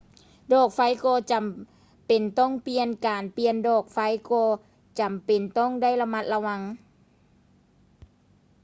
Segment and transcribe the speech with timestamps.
[0.53, 1.45] ດອກໄຟກໍຈໍາ
[2.07, 3.97] ເປັນຕ້ອງປ່ຽນ ການປ່ຽນດອກໄຟ
[4.29, 4.43] ກໍ
[4.99, 6.61] ຈໍາເປັນຕ້ອງໄດ້ລະມັດລະວັງ